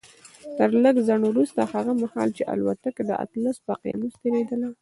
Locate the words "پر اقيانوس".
3.65-4.13